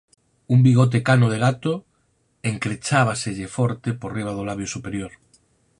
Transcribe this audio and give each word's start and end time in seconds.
Un 0.53 0.59
bigote 0.67 0.99
cano 1.07 1.27
de 1.33 1.37
gato 1.45 1.73
encrechábaselle 2.51 3.47
forte 3.57 3.89
por 3.99 4.09
riba 4.17 4.35
do 4.37 4.43
labio 4.49 4.67
superior. 4.75 5.11